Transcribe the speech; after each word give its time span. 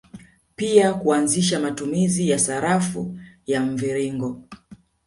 Pia 0.55 0.93
kuanzisha 0.93 1.59
matumizi 1.59 2.29
ya 2.29 2.39
sarafu 2.39 3.19
ya 3.47 3.61
mviringo 3.61 4.41